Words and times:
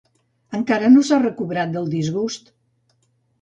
Encara 0.59 0.89
no 0.93 1.03
s'ha 1.09 1.19
recobrat 1.25 1.75
del 1.75 1.93
disgust. 1.93 2.51